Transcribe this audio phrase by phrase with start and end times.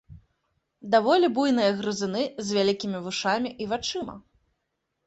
[0.95, 4.15] Даволі буйныя грызуны з вялікімі вушамі і вачыма.